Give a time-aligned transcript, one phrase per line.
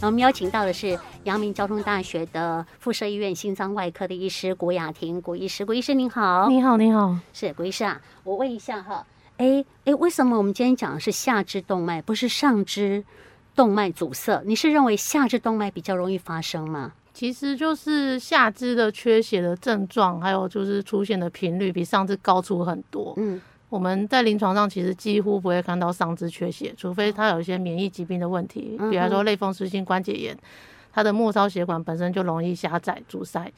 [0.00, 8.00] 那我们邀请到的是阳明交通大学的附设医院心脏外科的医师谷雅婷谷医师，古医师您好，你好，你好，是谷医师啊。
[8.24, 13.04] 我问一下哈，哎哎，为什么我们今天讲的是下肢动脉，不是上肢
[13.54, 14.42] 动脉阻塞？
[14.46, 16.92] 你是认为下肢动脉比较容易发生吗？
[17.12, 23.12] 其实就是下肢的缺血的症状，还有就是出现的频率比上肢高出很多。
[23.18, 23.38] 嗯。
[23.70, 30.36] 我们在临床上其实几乎不会看到上肢缺血，除非他有一些免疫疾病的问题，比方说类风湿性关节炎，
[30.92, 33.50] 他的末梢血管本身就容易狭窄阻塞，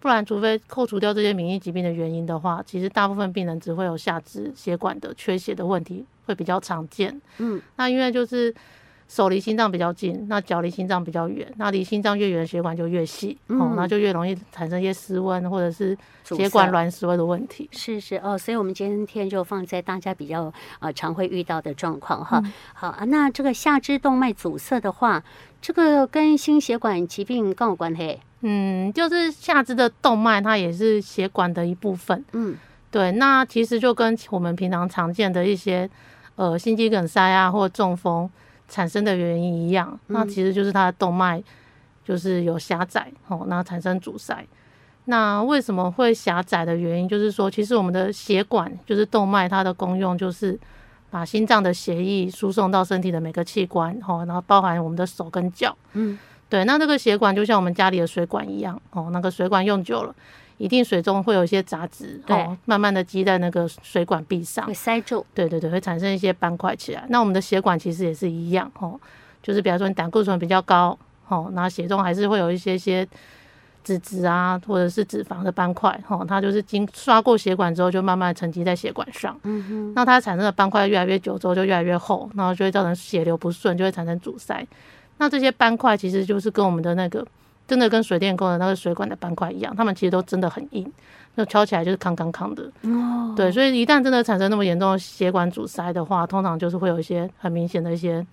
[0.00, 7.20] 不然除非扣除掉这些免疫疾病的原因的话，其实大部分病人只会有下肢血管的缺血的问题会比较常见。
[7.36, 8.52] 嗯，那因为就是。
[9.08, 17.66] 手离心脏比较近，那脚离心脏比较远，那离心脏越远的血管就越细，嗯、哦，那就越容易产生一些失温或者是血管攣缩的问题。
[17.72, 22.38] 是是哦，所以我们今天就放在大家比较呃常会遇到的状况哈。
[22.44, 25.24] 嗯、好啊，那这个下肢动脉阻塞的话，
[25.62, 28.18] 这个跟心血管疾病更有关系？
[28.42, 32.22] 嗯，就是下肢的动脉它也是血管的一部分。
[32.32, 32.54] 嗯，
[32.90, 35.88] 对，那其实就跟我们平常常见的一些
[36.36, 38.28] 呃心肌梗塞啊或中风。
[38.68, 41.42] 产生的原因一样，那其实就是它的动脉
[42.04, 44.46] 就是有狭窄，哦，那产生阻塞。
[45.06, 50.58] 那为什么会狭窄的原因，就是说，其实我们的血管就是动脉，它的功用就是
[51.10, 56.18] 把心脏的血液输送到身体的每个器官，哦，然后包含我们的手跟脚，嗯，
[56.50, 56.64] 对。
[56.66, 60.14] 那这个血管就像我们家里的水管一样，哦，那个水管用久了。
[60.58, 65.24] 一定水中会有一些杂质，对哦，慢慢的积在那个水管壁上，会塞住。
[65.32, 67.04] 对对对，会产生一些斑块起来。
[67.08, 68.98] 那我们的血管其实也是一样，哦，
[69.40, 70.98] 就是比方说你胆固醇比较高，
[71.28, 73.06] 哦，那血中还是会有一些些
[73.84, 79.38] 脂质啊，或者是脂肪的斑块，哦，它就是经刷过血管之后，就慢慢沉积在血管上。
[79.44, 79.92] 嗯哼。
[79.94, 84.66] 那它产生的斑块越来越久之后，就越来越厚，然后就会造成血流不顺，就会产生阻塞。
[85.18, 87.24] 那这些斑块其实就是跟我们的那个。
[87.68, 90.90] 真的跟水电工的那个水管的斑块一样，他们其实都真的很硬，
[91.36, 92.62] 就敲起来就是康康康的。
[92.84, 98.26] 哦，对，所以一旦真的产生那么严重的血管阻塞的话，通常就是会有一些很明显的一些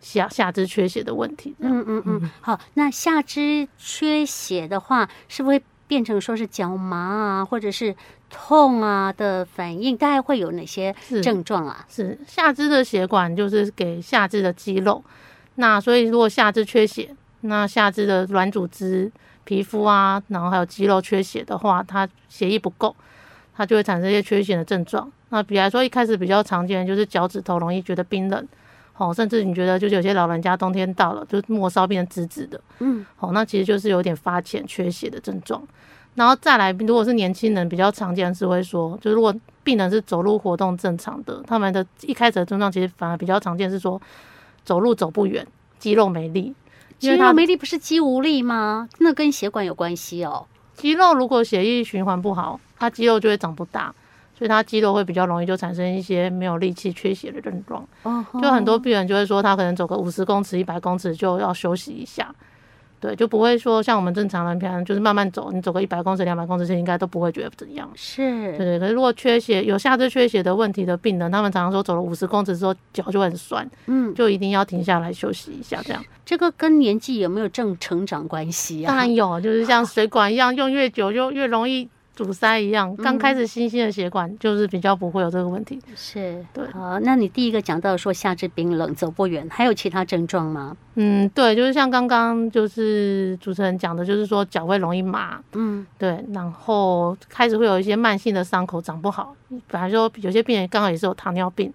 [0.00, 1.54] 下下肢缺血的问题。
[1.58, 2.30] 嗯嗯嗯。
[2.40, 7.94] 好，那下肢缺血的话，是不是会变成说是脚麻啊，或者是
[8.30, 9.94] 痛啊的反应？
[9.94, 11.84] 大概会有哪些症状啊？
[11.86, 15.04] 是，是下肢的血管就是给下肢的肌肉，
[15.56, 17.14] 那所以如果下肢缺血。
[17.42, 19.10] 那下肢的软组织、
[19.44, 22.94] 皮肤啊，然后还有肌肉缺血的话，它血液不够，
[23.56, 25.10] 它就会产生一些缺血的症状。
[25.30, 28.48] 那比来说，一开始比较常见的就是脚趾头容易觉得冰冷，
[28.96, 35.62] 哦，甚至你觉得就是有些老人家冬天到了，就是末梢变得紫紫的，嗯，好，那其实就是有点发浅、缺血的症状。
[36.14, 39.32] 然后再来，如果是年轻人，比较常见是会说，就如果
[39.62, 44.00] 病人是走路活动正常的，他们的一开始的症状其实反而比较常见是说
[44.64, 45.46] 走路走不远，
[45.78, 46.52] 肌肉没力。
[46.98, 48.88] 肌肉没力不是肌无力吗？
[48.98, 50.46] 那跟血管有关系哦。
[50.74, 53.94] 肌肉如果血液循环不好，它肌肉就会长不大，
[54.36, 57.86] 所以它肌肉会比较容易就产生一些没有力气、缺血的症状。
[58.02, 62.34] 哦，就很多病人就会说，他可能走个五十公尺、一百公尺就要休息一下。
[63.00, 67.88] 对，就不会说像我们正常人平常就是慢慢走，你走个一百公尺、两百公尺，应该都不会觉得怎样。
[67.94, 68.78] 是，对对。
[68.78, 76.04] 可是如果缺血、有下肢缺血的问题的病人，他们常常说走了五十公尺之后脚就很酸，嗯，就一定要停下来休息一下，这样。
[76.24, 78.88] 这个跟年纪有没有正成长关系啊？
[78.88, 81.88] 当然有，就是像水管一样，用越久就越容易。
[82.24, 85.80] 阻塞一样，刚开始新兴的血管就是比较不会有这个问题。
[85.94, 86.66] 是，对。
[86.72, 90.76] 好，那你第一个讲到说下肢冰冷、走不远，还有其他症状吗？
[90.96, 95.40] 嗯，对，就是像刚刚就是主持人讲的，就是说脚会容易麻。
[95.52, 96.24] 嗯，对。
[96.32, 99.36] 然后开始会有一些慢性的伤口长不好，
[99.68, 101.72] 本来说有些病人刚好也是有糖尿病，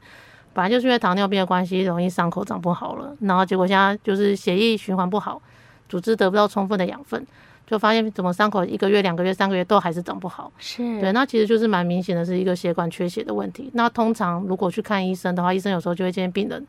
[0.52, 3.16] 本来就是因为糖尿病的关系，容易伤口长不好了。
[3.22, 5.42] 然后结果现在就是血液循环不好，
[5.88, 7.26] 组织得不到充分的养分。
[7.66, 13.70] 就发现怎么伤口一个月、两个月、三个月都还是长不好，是对，那其实就是蛮明显的是一个血管缺血的问题。
[13.74, 16.66] 那通常如果去看医生的话，医生有时候就会建议病人。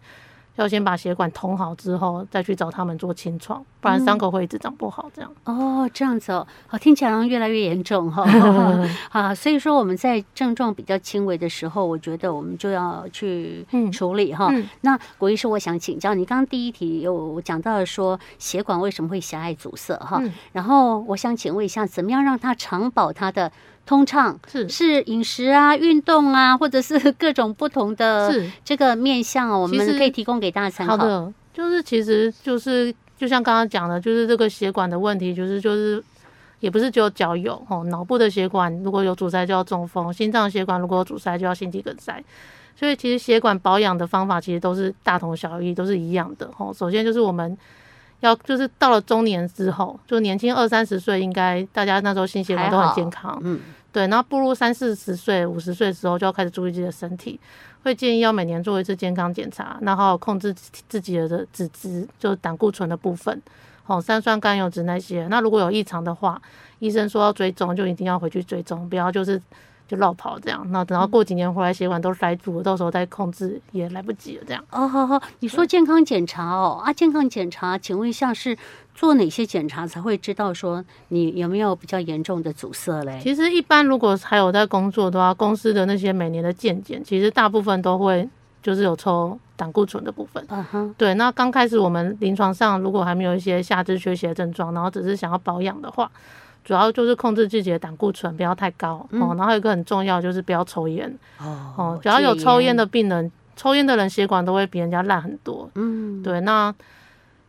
[0.57, 5.11] 要先把血管通好之后，再去找他们做清创，不然伤口会一直长不好。
[5.15, 8.25] 这样、嗯、哦，这样子哦，好，听起来好像越来越严重哈。
[9.11, 14.53] 啊，所以说我们在症状比较轻微的时候，我觉得我们就要去处理哈。
[14.83, 20.19] 那国医师，我想请教你，刚刚第一题有讲到了说血管为什么会狭隘阻塞哈？
[20.23, 23.51] 嗯、然后我想请问一下，怎么样让它长保它的？
[23.87, 28.33] 通畅是是饮食啊、运动啊， 或者是各种不同的
[28.65, 30.97] 这个面向哦，我们可以提供给大家参考。
[30.97, 36.03] 好的，就是其实就是就像刚刚讲的，就是这个血管的问题，就是就是
[36.61, 42.25] 也不是只有脚有哦，脑部的血管如果有阻塞就要中风，心脏血管如果有阻塞就要心肌梗塞，
[42.75, 46.73] 所以其实血管保养的方法其实都是大同小异，都是一样的哦。
[46.75, 47.57] 首先就是我们。
[48.25, 53.61] 要就是到了中年之后，就年轻二三十岁，应该大家那时候心血管都很健康，嗯，
[53.93, 54.07] 对。
[54.09, 57.39] 然后步入三四十岁、五十岁的时候，就要开始注意自己的身体，
[57.83, 60.55] 会建议要每年做一次健康检查，然后控制
[60.89, 63.41] 自己的脂质，就是胆固醇的部分，
[63.87, 65.27] 哦，三酸甘油脂那些。
[65.29, 66.41] 那如果有异常的话，
[66.79, 69.41] 医生说要追踪，就一定要回去追踪，不要就是。
[69.87, 74.45] 就绕跑这样，那等到过几年回来，血管都塞住了，到时候再控制也来不及了。
[74.47, 78.57] 这样哦，好好，你说健康检查哦啊，健康检查，请问一下是
[78.95, 83.21] 做哪些检查才会知道说你有没有比较严重的阻塞嘞？
[83.23, 88.27] 其实一般如果还有在工作的话，公司的那些每年的健检，其实大部分都会
[88.63, 90.43] 就是有抽胆固醇的部分。
[90.49, 91.13] 嗯哼，对。
[91.15, 96.11] 那刚开始我们临床上如果还没有一些下肢缺血症状，然后只是想要保养的话。
[96.65, 105.71] 主要就是控制自己的胆固醇不要太高、嗯、哦，然后还有一个很重要就是不要抽烟哦，哦，只要有抽烟的病人，抽烟的人血管都会比人家烂很多。
[105.75, 106.75] 嗯，对，那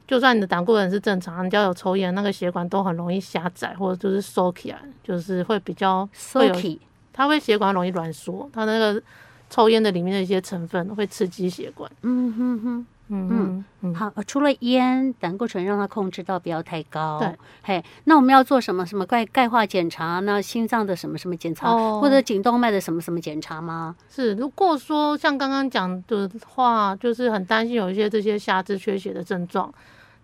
[0.05, 6.81] 就算你的胆固醇是正常，你只要有抽烟，那个血管都很容易狭窄或者就是收起来，就是会比较缩起，
[7.13, 9.01] 它会血管容易挛缩，它那个
[9.49, 11.89] 抽烟的里面的一些成分会刺激血管。
[12.01, 12.87] 嗯哼哼。
[13.07, 17.19] 嗯嗯好，除了烟，胆固醇让它控制到不要太高。
[17.19, 18.83] 对，嘿，那我们要做什么？
[18.85, 20.19] 什么钙钙化检查？
[20.21, 21.69] 那心脏的什么什么检查？
[21.69, 23.95] 哦、或者颈动脉的什么什么检查吗？
[24.09, 29.71] 是，如果说像刚刚讲的话，就是很担心有一些这些下肢缺血的症状，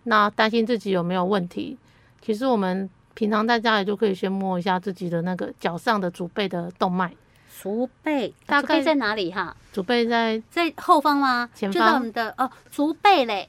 [0.04, 1.78] 那担心自己有没有问题。
[2.20, 7.12] 其实我们平常在家里就可以先摸一下自己的那个脚上的足背的动脉。
[7.60, 9.54] 足背大概在哪里哈？
[9.72, 11.48] 足背在在后方吗？
[11.54, 11.74] 前方。
[11.74, 13.48] 就在我们的哦，足背嘞。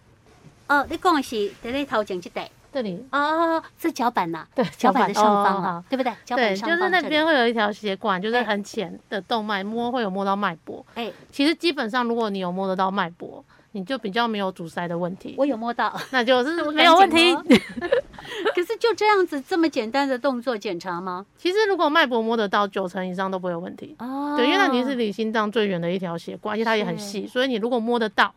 [0.68, 2.50] 哦，你讲的是在那头前这带。
[2.72, 3.06] 这里。
[3.12, 4.46] 哦，是脚板呐。
[4.54, 6.12] 对，脚板的上方啊，对不对？
[6.26, 10.86] 脚板上就是那边会有一条血管，就是很浅的动脉，摸会有摸到脉搏。
[10.96, 15.36] 哎，其实基本上如果你有摸得到脉搏，你就比较没有阻塞的问题。
[15.38, 17.36] 我有摸到，那就 是没有问题。
[18.56, 21.26] 可是就这样子这么简单的动作检查吗？
[21.38, 24.36] 其实如果脉搏摸得到九成以上都不会有问题哦。
[24.38, 28.34] 对，因为那你是离心脏最远的一条血管，而且它也很细，所以你如果摸得到，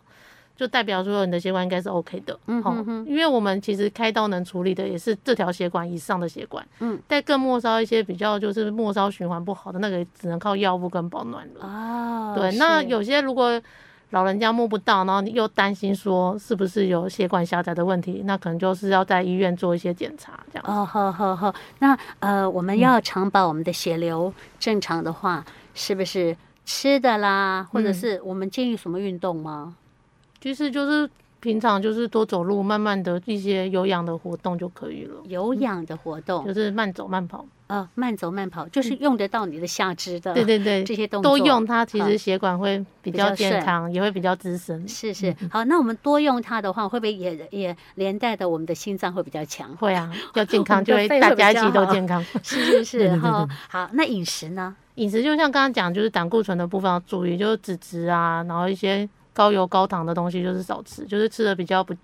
[0.57, 2.39] 就代表说你的血管应该是 OK 的。
[2.47, 6.67] 嗯哼哼，因为我们其实开刀能处理的也是这条血管以上的血管。
[6.81, 11.67] 嗯，但更末梢一些比较就是末梢循环不好的那个，只能靠药物跟保暖了。
[11.67, 13.61] 哦，对，那有些如果。
[14.11, 20.65] 老人家摸不到，然后你又担心说是不是有血管狭窄的问题，那可能就是要在医院做一些检查，这样。
[20.67, 21.55] 哦，好好好。
[21.81, 29.75] 那呃，我们要常保我们的血流正常的话，嗯、是不是吃的啦，或者是我们建议什么运动吗？
[30.41, 31.11] 其实就是
[31.47, 35.15] 平常就是多走路，慢慢的一些有氧的活动就可以了。
[35.25, 37.47] 有氧的活动、嗯、就是慢走慢跑。
[37.69, 44.87] 呃，慢走慢跑就是用得到你的下肢的，对对对，这些动作都用它，其实血管会比较健康，也会比较滋生。
[44.87, 49.75] 是是，好，那我们多用它的话，会不会也也连带的我们的心脏会比较强？
[49.77, 52.25] 会啊， 要健康就会大家一起都健康。
[52.43, 54.77] 是是是， 好，好，那饮食呢？
[54.95, 61.95] 饮食就像刚刚讲，就是胆固醇的部分要注意，就是脂质啊，然后一些高油高糖的东西就是少吃，就是吃的比较不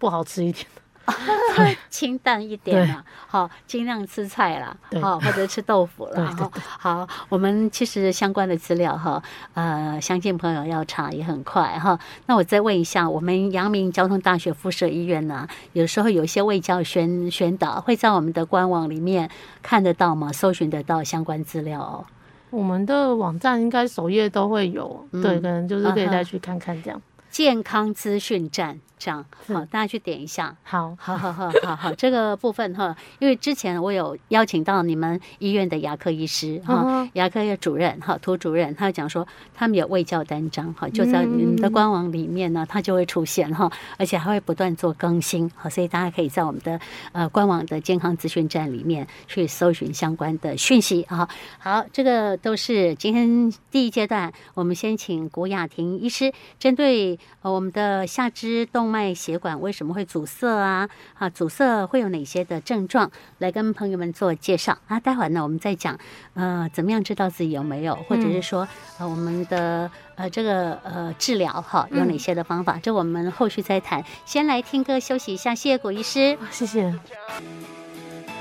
[0.00, 0.66] 不好吃一点。
[1.90, 6.34] 清淡一点嘛，好，尽量吃菜啦，好，或者吃豆腐啦。
[6.78, 9.20] 好，我们其实相关的资料哈，
[9.54, 11.98] 呃，相信朋友要查也很快哈。
[12.26, 19.28] 那我再问一下，我们阳明交通大学附设医院呢，有时候有一些卫教宣宣导，会在我们的官网里面
[19.60, 20.32] 看得到吗？
[20.32, 22.06] 搜寻得到相关资料哦？
[22.52, 27.02] 我们的网站应该首页都会有，对，可能就是可以再去看看这样。
[27.30, 28.78] 健康资讯站。
[29.10, 30.54] 好，大家去点一下。
[30.62, 46.78] 好，好，好，好，好，好，这个部分哈，因为之前我有邀请到你们医院的牙科医师哈，牙科的主任哈，涂主任，他讲说他们有卫教单张哈，就在你们的官网里面呢，它就会出现哈，而且还会不断做更新好，所以大家可以在我们的
[47.12, 51.28] 呃官网的健康资讯站里面去搜寻相关的讯息啊。
[51.58, 60.88] 好，这个都是今天第一阶段，我们先请古雅婷医师针对呃我们的下肢动脉血管为什么会阻塞啊？
[61.18, 63.10] 啊，阻塞会有哪些的症状？
[63.38, 65.00] 来跟朋友们做介绍啊。
[65.00, 65.98] 待会儿呢，我们再讲，
[66.34, 68.68] 呃，怎么样知道自己有没有，或者是说，
[68.98, 72.78] 呃，我们的呃这个呃治疗哈有哪些的方法？
[72.82, 74.04] 这我们后续再谈。
[74.26, 76.94] 先来听歌休息一下，谢谢古医师，谢谢。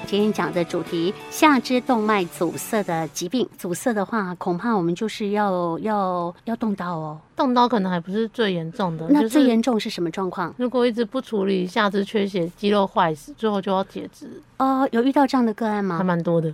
[0.08, 3.48] 今天讲的主题：下肢动脉阻塞的疾病。
[3.58, 7.18] 阻塞的话，恐怕我们就是要要要动刀哦。
[7.34, 9.08] 动刀可能还不是最严重的。
[9.10, 10.54] 那最严重是什么状况？
[10.58, 14.28] 如果一直不处理下肢缺血、肌肉坏死，最后就要截肢。
[14.58, 15.98] 哦，有遇到这样的个案吗？
[15.98, 16.54] 还蛮多的。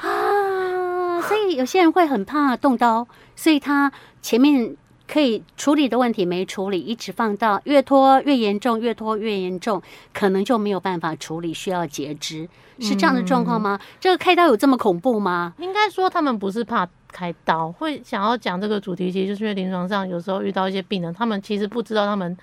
[0.00, 3.06] 啊，所以有些人会很怕动刀，
[3.36, 3.92] 所以他
[4.22, 4.74] 前面
[5.06, 9.80] 可以处理的问题没处理，一直放到越拖越严重，越拖越严重，
[10.12, 12.48] 可能就没有办法处理，需要截肢，
[12.80, 13.78] 是这样的状况吗？
[13.80, 15.54] 嗯、这个开刀有这么恐怖吗？
[15.58, 22.34] 应该说他们不是怕开刀，会想要讲这个主题，其实就是因为临床上有时候遇到一些病人，他们其实不知道他们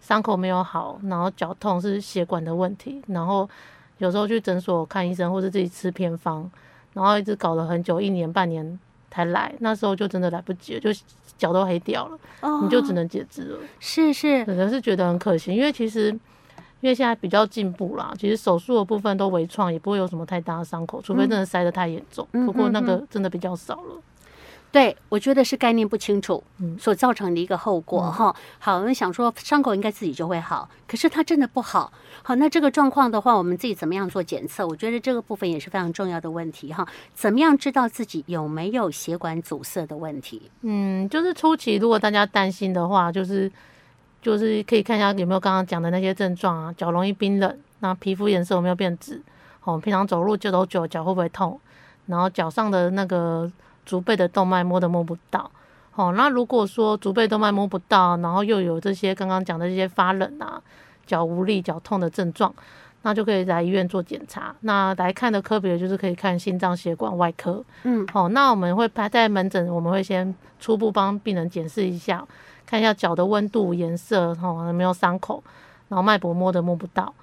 [0.00, 3.48] 伤口没有好，然后脚痛是血管的问题，然后
[3.98, 6.50] 有时候去诊所看医生，或者自己吃偏方，
[6.94, 8.78] 然后一直搞了很久，一年半年。
[9.18, 10.90] 才来，那时候就真的来不及了，就
[11.36, 13.58] 脚都黑掉了，哦、你就只能截肢了。
[13.80, 16.10] 是是，可能是觉得很可惜，因为其实
[16.80, 22.26] 因为现在比较进步啦，其实手术的部分都微创，也不会有什么太大的伤口，除非真的塞得太严重。
[22.32, 23.80] 嗯、不过那个真的比较少了。
[23.82, 24.02] 嗯嗯嗯
[24.70, 26.44] 对，我觉得是概念不清楚，
[26.78, 28.34] 所造成的一个后果哈、嗯。
[28.58, 31.90] 好，我们想说伤口应该自己就会好，可是它真的不好。
[32.22, 34.66] 好，那这个状况的话，我们自己怎么样做检测？
[34.66, 36.86] 我觉得这个部分也是非常重要的问题哈。
[37.14, 40.50] 怎么样知道自己有没有血管阻塞的问题？
[40.60, 43.50] 嗯，就是初期如果大家担心的话，就是
[44.20, 49.22] 就是可以看一下有没有刚刚讲的那些症状啊，脚容易冰冷，那皮肤颜色有没有变紫？
[49.64, 51.58] 哦，平常走路就走久，脚会不会痛？
[52.04, 53.50] 然后脚上的那个。
[53.88, 55.50] 足背的动脉摸都摸不到，
[55.92, 60.60] 好，那如果说足背动脉摸不到，然后又有这些刚刚讲的这些发冷啊、
[61.06, 62.54] 脚无力、脚痛的症状，
[63.00, 64.54] 那就可以来医院做检查。
[64.60, 72.22] 那来看的科别就是可以看心脏血管外科，嗯，好，那我们会排在门诊，我们会先初步帮病人检视一下，
[72.66, 75.42] 看一下脚的温度、颜色，哈，有没有伤口，
[75.88, 77.14] 然后脉搏摸的摸不到。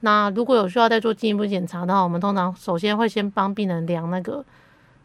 [0.00, 4.44] 那如果有需要再做进一步检查的话，我们通常首先会先帮病人量那个。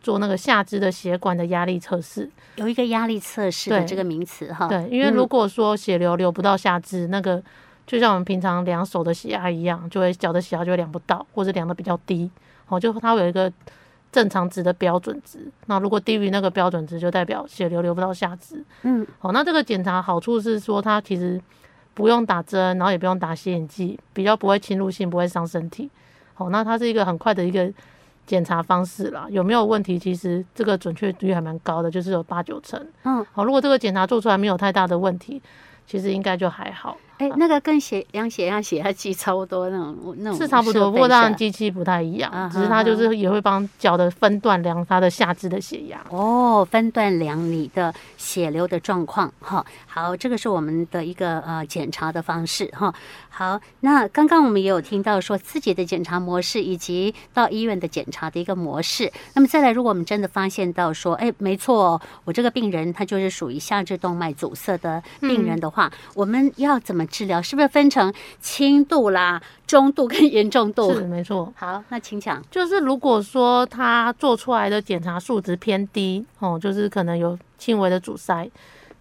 [0.04, 4.68] 做那个下肢的血管的压力测试，有一个压力测试的这个名词哈。
[4.68, 7.42] 对，因为如果说血流流不到下肢，嗯、那个
[7.88, 12.30] 就像我们平常量手的血压一样，就会脚的血压就会量不到，或者量的比较低。
[12.68, 13.52] 哦，就它会有一个
[14.12, 15.50] 正常值的标准值。
[15.68, 18.62] 那如果低于那个标准值，就代表血流流不到下肢。
[18.82, 21.42] 嗯，好，那这个检查好处是说，它其实
[21.94, 25.90] 不用打针，然后也不用打显影剂，比较不会侵入性，不会伤身体。
[26.34, 27.72] 好，那它是一个很快的一个。
[28.26, 30.00] 检查方式啦，有没有问题？
[30.00, 32.80] 其实这个准确率还蛮高的，就是有八九成。
[33.04, 35.42] 嗯，好，如果这个检查做出来没有太大的问题，
[35.86, 36.98] 其实应该就还好。
[37.20, 46.04] 哎、欸，那个跟血量血压、血压计差不多那种，那种是差不多，不过当然机器不太一样，啊、只是它就是也会帮脚的分段量它的下肢的血压。
[46.10, 49.64] 哦，分段量你的血流的状况哈。
[49.86, 52.92] 好，这个是我们的一个呃检查的方式哈。
[53.30, 59.12] 好，那刚刚我们也有听到说自己的检查模式以及到医院的检查的一个模式。
[59.36, 67.03] 那么再来，如果我们真的发现到说，哎，没错，我这个病人他就是属于下肢动脉阻塞的病人的话，嗯、我们要怎么？
[67.08, 70.94] 治疗是不是分成轻度啦、中度跟严重度？
[70.94, 71.54] 是没错。
[71.56, 72.44] 好，那请讲。
[72.52, 78.50] 就是如果说他做出来的检查数值偏低，哦，就是可能有轻微的阻塞，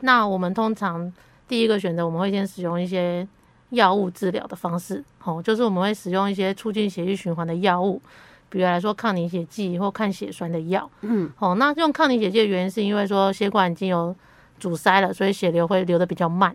[0.00, 1.12] 那我们通常
[1.46, 3.26] 第一个选择，我们会先使用一些
[3.70, 8.00] 药物治疗的方式，哦，就是我们会使用一些促进血液循环的药物，
[8.48, 10.90] 比如来说抗凝血剂或抗血栓的药。
[11.00, 14.14] 嗯，哦，那用抗凝血剂的原因是因为说血管已经有
[14.58, 16.54] 阻塞了，所以血流会流的比较慢。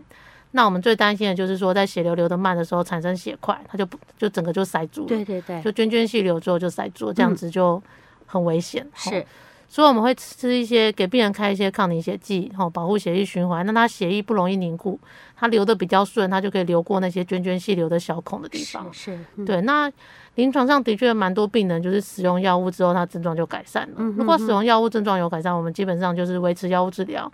[0.52, 5.08] 那我们最担心的就是说，在血流流得慢的时候产生血块，它就不就整个就塞住了。
[5.08, 7.80] 对对对，就涓涓细流之后就塞住了，这样子就
[8.24, 8.82] 很危险。
[8.82, 9.26] 嗯、是，
[9.68, 14.98] 所以我们会吃一些给病人开一些抗凝血剂，吼，保护血液循环，让它血液不容易凝固，
[15.36, 18.88] 它流得比较顺，它就可以流过那些涓涓细流的小孔的地方。
[18.90, 19.60] 是，是嗯、对。
[19.60, 19.92] 那
[20.36, 23.96] 临床上的确蛮多病人就是使用药物之后，他症状就改善了。
[23.98, 27.30] 嗯、哼哼如果使用药物症状有改善，我们基本上就是维持药物治疗。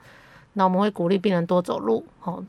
[0.54, 2.44] 那我们会鼓励病人多走路，吼。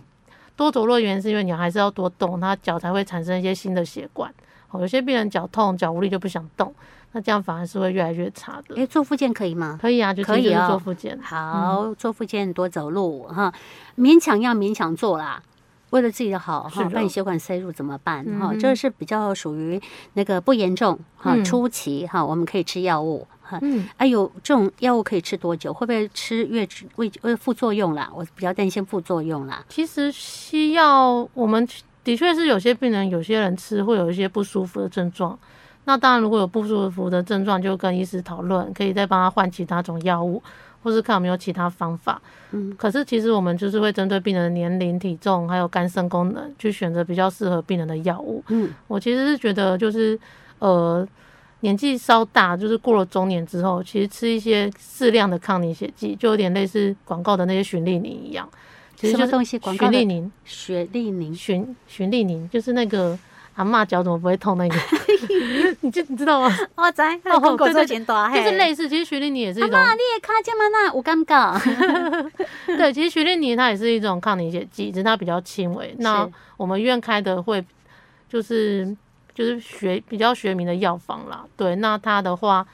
[0.55, 4.33] 多走路的原因是因为你还是要多动，他脚才会产生一些新的血管。
[4.71, 6.73] 哦，有些病人脚痛、脚无力就不想动，
[7.11, 8.75] 那这样反而是会越来越差的。
[8.75, 9.77] 诶，做复健可以吗？
[9.81, 11.17] 可以啊，就可以做复健。
[11.21, 13.53] 好，嗯、做复健多走路哈，
[13.97, 15.41] 勉强要勉强做啦，
[15.91, 18.25] 为了自己的好哈，把你血管塞入怎么办？
[18.39, 19.79] 哈、嗯，这个是比较属于
[20.13, 23.27] 那个不严重哈，初期哈，我们可以吃药物。
[23.61, 25.73] 嗯，哎呦，这种药物可以吃多久？
[25.73, 28.09] 会不会吃越吃会会副作用啦？
[28.15, 29.63] 我比较担心副作用啦。
[29.69, 31.67] 其实西药，我们
[32.03, 35.37] 的确是有些病人，有些人吃会有一些不舒服的症状。
[35.85, 40.41] 那当然，如果有不舒服的症状，就跟医师讨论，可以再帮他换其他种药物，
[40.81, 42.21] 或是看有没有其他方法。
[42.51, 48.43] 嗯，可是其实我们就是会针对病人的年龄、体重还有肝肾功能，去选择比较适合病人的药物。
[48.47, 50.19] 嗯，我其实是觉得就是
[50.59, 51.07] 呃。
[51.65, 58.47] 年纪稍大，就是过了中年之后，其实吃一些适量的抗凝血剂，就有点类似广告的那些循利宁一样。
[58.95, 59.59] 其实就是？
[59.75, 63.17] 循利宁，循利宁，循循利宁，就是那个
[63.55, 64.75] 阿嬷脚怎么不会痛那个？
[65.81, 66.55] 你就你知道吗？
[66.75, 68.87] 我知，中国做钱多，就是类似。
[68.87, 69.71] 其实徐丽宁也是一种。
[69.71, 71.59] 妈，你也看见吗那，我尴尬。
[72.77, 75.95] 对，其实徐丽妮它也是一种抗凝血剂，只是它比较轻微。
[75.97, 77.63] 那我们医院开的会
[78.29, 78.95] 就是
[79.35, 81.45] 就是学比较学名的药方啦。
[81.55, 82.65] 对，那它的话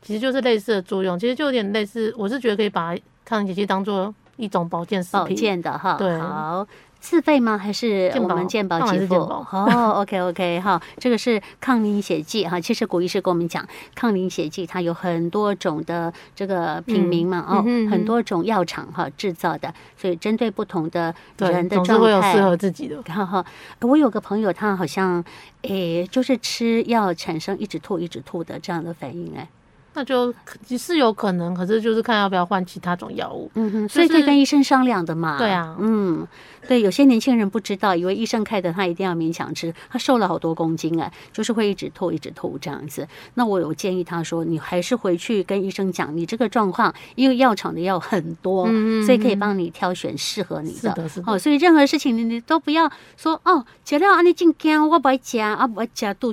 [0.00, 2.14] 其实就是类似的作用，其实就有点类似。
[2.16, 5.94] 我是觉得可以把抗凝血剂当做一种保健食品，保健的哈。
[5.98, 6.66] 对，好。
[7.08, 7.56] 自费吗？
[7.56, 9.14] 还是我们健保给付？
[9.14, 12.60] 哦， OK OK 哈，这个是抗凝血剂哈。
[12.60, 23.00] 其实古医师跟我们讲，抗凝血剂它有很多种的这个品名嘛，哦，很多种药厂哈制造的，所以针对不同的人的状态，会有适合自己的。
[23.04, 23.46] 哈哈，
[23.82, 25.24] 我有个朋友，他好像
[25.62, 29.48] 诶，就是吃药产生一直吐、一直吐的这样的反应哎。
[29.96, 30.32] 那就
[30.66, 33.50] 其实有可能，可是就是看要不要换其他种药物。
[33.54, 35.38] 嗯哼，所以可以跟医生商量的嘛。
[35.38, 36.28] 对啊，嗯，
[36.68, 43.08] 对，有些年轻人不知道，以为医生开的他一定要勉强吃，他瘦了好多公斤哎，就是会一直吐一直吐这样子。
[43.32, 50.78] 那我有建议他说，你还是回去跟医生讲你这个状况，因为药厂的药很多，嗯，所以可以帮你挑选适合你的。
[50.78, 51.32] 是的，是的。
[51.32, 56.30] 哦，所以任何事情你你都不要说哦，吃了安尼真惊，我不爱吃啊，不爱吃都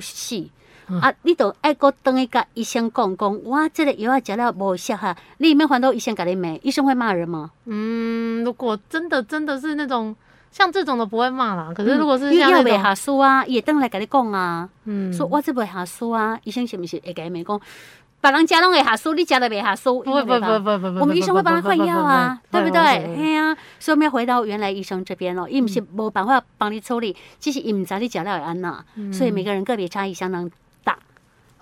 [0.88, 0.94] 死。
[1.00, 1.12] 啊！
[1.22, 6.48] 你都爱搁等一个医生讲讲，哇，这个药啊吃了无效哈，你有没有还到医生给你骂？
[6.62, 7.50] 医生会骂人吗？
[7.66, 10.14] 嗯，如果真的真的是那种
[10.50, 11.72] 像这种的不会骂啦。
[11.74, 17.60] 可是如果是像药未下书啊，也当来给你讲啊，嗯，说我这未下书啊，医生是不是会给你讲？
[18.20, 23.14] 别人家拢会下书，你家的未下书，不不不不不不，我们医生会帮他换药啊，对不对？
[23.16, 30.50] 对呀，所以我们要回到原来医生这边哦，因为是没办法帮你处理，只是因为在你食了会安那，所以每个人个别差异相当。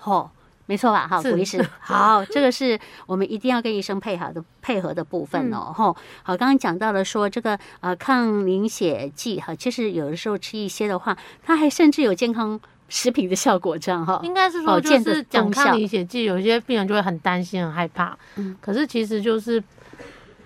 [0.05, 0.31] 哦，
[0.67, 1.07] 没错吧？
[1.07, 5.73] 哈，古医师， 好，这个是我们一定要跟医生配合的配合的部分哦。
[5.75, 14.21] 哈、嗯，好，刚刚讲到了说这个呃抗凝血剂哈，其实有的时候吃一些的话，它还甚至有健康食品的效果，这样哈。
[14.23, 18.17] 应该是说，就是讲抗凝血剂，有一些病人就会很担心、很害怕。
[18.37, 19.63] 嗯，可是其实就是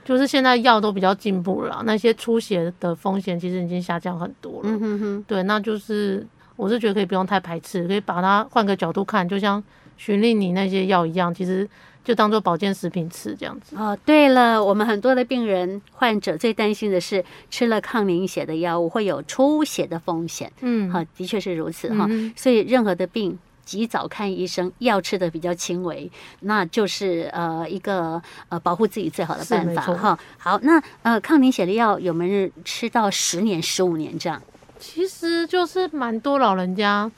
[0.04, 4.68] 就是现在药都比较进步了，那些出血的风险其实已经下降很多了。
[4.70, 6.26] 嗯哼哼，对，那就是。
[6.56, 9.62] 我是觉得可以不用太排斥，可以把它换个角度看，就像
[9.96, 11.68] 循令你那些药一样，其实
[12.02, 13.76] 就当做保健食品吃这样子。
[13.76, 20.50] 哦，对了，我们很多的病人患者最担心的是吃了抗凝血的药物会有出血的风险。
[20.60, 22.06] 嗯，好，的确是如此哈。
[22.08, 30.18] 嗯、所以任何的病及早看医生，药吃的比较轻微，那就是呃一个呃保护自己最好的办法哈。
[30.38, 34.40] 好，那呃抗凝血的药有没有吃到十年、十五年这样？
[34.78, 37.10] 其实就是蛮多老人家，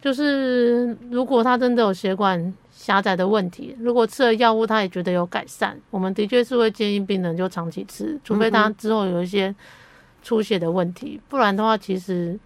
[0.00, 9.54] 就是如果他真的有血管狭窄的问题，如果吃了药物他也觉得有改善，我们的确是会建议病人就长期吃，除非他之后有一些
[10.22, 12.38] 出血的问题，不然的话其实。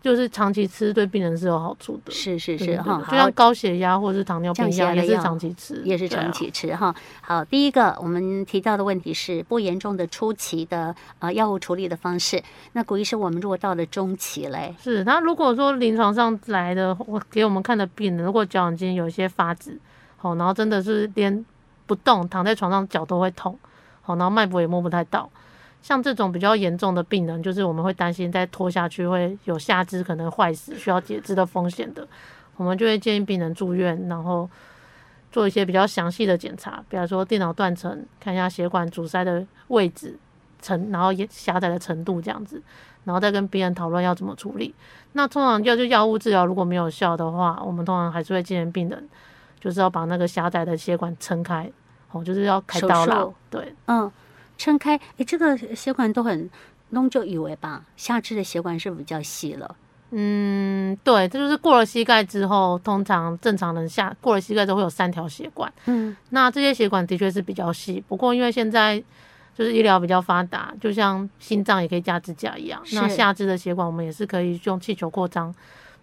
[0.00, 6.94] 就是长期吃对病人是有好处的，是是是哈，就像高血压或者是糖尿病一样，也是长期吃，也是长期吃哈。
[7.20, 12.42] 好，第一个我们提到的问题是不严重的初期的呃药物处理的方式。
[12.74, 19.76] 那古医师，我们如果到了中期嘞，是那如果说临床上来的我给我们看的病人，如果脚已经有一些发紫，
[20.16, 21.44] 好，然后真的是连
[21.86, 23.58] 不动躺在床上脚都会痛，
[24.00, 25.28] 好，然后脉搏也摸不太到。
[25.80, 32.06] 像这种比较严重的病人，就是我们会担心再拖下去会有下肢可能坏死、需要截肢的风险的，
[32.56, 34.48] 我们就会建议病人住院，然后
[35.32, 40.18] 做一些比较详细的检查，比方说电脑断层，看一下血管阻塞的位置、
[40.60, 42.60] 程，然后也狭窄的程度这样子，
[43.04, 44.74] 然后再跟病人讨论要怎么处理。
[45.12, 49.08] 那通常要就药物治疗如果没有效的话，我们通常还是会建议病人
[49.58, 51.70] 就是要把那个狭窄的血管撑开，
[52.10, 53.32] 哦，就是要开刀了。
[53.48, 54.10] 对，嗯。
[54.58, 56.50] 撑开，哎、欸，这个血管都很
[56.90, 59.76] 弄，就以为吧，下肢的血管是比较细了。
[60.10, 65.72] 嗯，对，这就是过了膝盖之后，通常正常人下过了膝盖之后会有三条血管。
[65.86, 68.98] 嗯，那这些血管的确是比较细，不过因为现在
[69.54, 75.54] 就是医疗比较发达，就像心脏也可以加支架一样，那下肢的血管我们也是可以用气球扩张。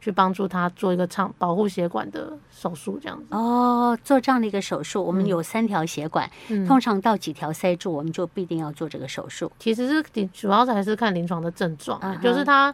[0.05, 3.97] 去帮助他做一个长保护血管的手术，这样子哦。
[4.03, 9.51] 做这样的一个手术，我们有三条血管，嗯、通常到几条塞住，我们就必定要做这个手术。
[9.57, 12.71] 其实是你主要还是看临床的症状，就是他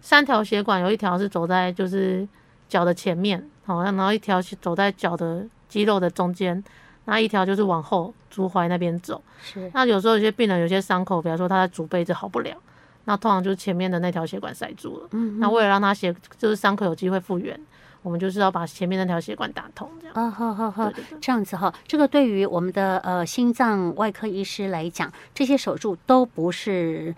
[0.00, 2.26] 三条血管有一条是走在就是
[2.66, 6.64] 脚的前面，好，然后一条是走在脚的肌肉的中间，
[7.04, 9.22] 那一条就是往后足踝那边走。
[9.42, 12.56] 是，那有时候有些病人有些伤口，比方说他的足背就好不了。
[13.04, 15.08] 那通常就是前面的那条血管塞住了。
[15.12, 17.58] 嗯，那为了让他血就是伤口有机会复原，
[18.02, 20.14] 我们就是要把前面那条血管打通，这样。
[20.14, 21.72] 啊，好好好，这样子哈。
[21.86, 27.14] 这个对于我们的呃心脏外科医师来讲，这些手术都不是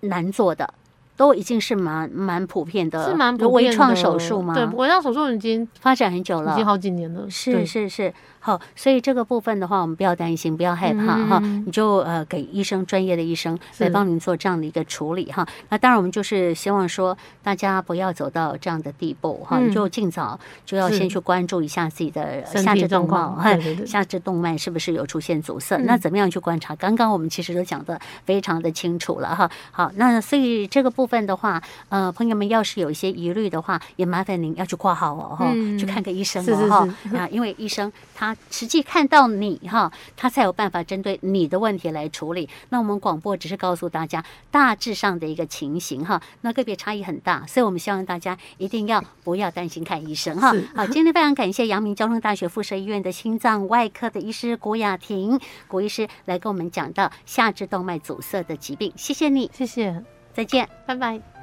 [0.00, 0.74] 难做的，
[1.16, 3.70] 都已经是蛮蛮普遍的，是蛮普遍的。
[3.70, 4.54] 微创手术吗？
[4.54, 7.28] 对，微创手术已经发展很久了，已经好几年了。
[7.30, 8.12] 是是是。
[8.42, 15.46] 好，所以这个部分的话，我们不要担心，不要害怕哈、嗯，你就呃给医生专业的医生来帮您做这样的一个处理哈。
[15.68, 25.76] 那当然，我们就是希望说大家不要走到这样的地步哈、嗯，你就尽早就要先去关注一下自己的下肢动脉哈，下肢动脉是不是有出现阻塞？
[25.76, 26.74] 嗯、那怎么样去观察？
[26.76, 29.50] 刚刚我们其实都讲的非常的清楚了哈。
[29.70, 37.18] 好，那所以这个部分的话，呃，朋友们要是有一些疑虑的话，也麻烦您要去挂号哦哈、嗯，去看个医生哦哈。
[37.18, 38.29] 啊，因为医生他。
[38.50, 42.48] 实际看到你哈，他才有办法针对你的问题来处理。
[42.68, 50.54] 那我们广播只是告诉大家大致上的一个情形哈，那个别差异很大，所以我们希望大家一定要不要担心看医生哈。
[50.74, 61.39] 好，今天非常感谢阳明交通大学附设医院的心脏外科的医师古雅婷郭医师来跟我们讲到下肢动脉阻塞的疾病，谢谢你，谢谢，再见，拜拜。